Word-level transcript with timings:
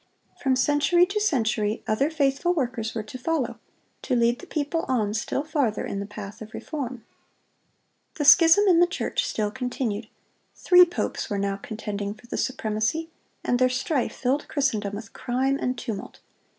From 0.41 0.55
century 0.55 1.05
to 1.05 1.21
century, 1.21 1.83
other 1.85 2.09
faithful 2.09 2.55
workers 2.55 2.95
were 2.95 3.03
to 3.03 3.19
follow, 3.19 3.59
to 4.01 4.15
lead 4.15 4.39
the 4.39 4.47
people 4.47 4.83
on 4.87 5.13
still 5.13 5.43
farther 5.43 5.85
in 5.85 5.99
the 5.99 6.07
path 6.07 6.41
of 6.41 6.55
reform. 6.55 7.05
The 8.15 8.25
schism 8.25 8.63
in 8.67 8.79
the 8.79 8.87
church 8.87 9.23
still 9.23 9.51
continued. 9.51 10.07
Three 10.55 10.85
popes 10.85 11.29
were 11.29 11.37
now 11.37 11.57
contending 11.57 12.15
for 12.15 12.25
the 12.25 12.37
supremacy, 12.37 13.11
and 13.43 13.59
their 13.59 13.69
strife 13.69 14.15
filled 14.15 14.47
Christendom 14.47 14.95
with 14.95 15.13
crime 15.13 15.59
and 15.61 15.77
tumult. 15.77 16.19